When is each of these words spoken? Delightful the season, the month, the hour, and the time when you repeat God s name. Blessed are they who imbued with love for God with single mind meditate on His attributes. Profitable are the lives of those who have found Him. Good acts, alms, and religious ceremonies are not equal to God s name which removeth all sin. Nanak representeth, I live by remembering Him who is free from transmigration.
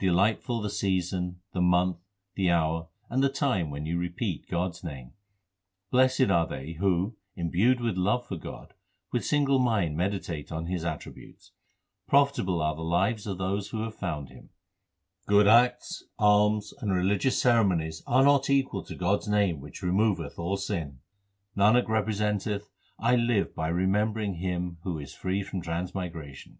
Delightful 0.00 0.60
the 0.60 0.70
season, 0.70 1.40
the 1.52 1.60
month, 1.60 1.98
the 2.34 2.50
hour, 2.50 2.88
and 3.08 3.22
the 3.22 3.28
time 3.28 3.70
when 3.70 3.86
you 3.86 3.96
repeat 3.96 4.48
God 4.48 4.70
s 4.72 4.82
name. 4.82 5.12
Blessed 5.92 6.22
are 6.30 6.48
they 6.48 6.72
who 6.72 7.14
imbued 7.36 7.80
with 7.80 7.96
love 7.96 8.26
for 8.26 8.34
God 8.36 8.74
with 9.12 9.24
single 9.24 9.60
mind 9.60 9.96
meditate 9.96 10.50
on 10.50 10.66
His 10.66 10.84
attributes. 10.84 11.52
Profitable 12.08 12.60
are 12.60 12.74
the 12.74 12.82
lives 12.82 13.24
of 13.24 13.38
those 13.38 13.68
who 13.68 13.82
have 13.84 13.94
found 13.94 14.30
Him. 14.30 14.50
Good 15.28 15.46
acts, 15.46 16.02
alms, 16.18 16.72
and 16.80 16.92
religious 16.92 17.40
ceremonies 17.40 18.02
are 18.04 18.24
not 18.24 18.50
equal 18.50 18.82
to 18.82 18.96
God 18.96 19.20
s 19.20 19.28
name 19.28 19.60
which 19.60 19.84
removeth 19.84 20.40
all 20.40 20.56
sin. 20.56 20.98
Nanak 21.56 21.86
representeth, 21.86 22.68
I 22.98 23.14
live 23.14 23.54
by 23.54 23.68
remembering 23.68 24.34
Him 24.38 24.78
who 24.82 24.98
is 24.98 25.14
free 25.14 25.44
from 25.44 25.60
transmigration. 25.62 26.58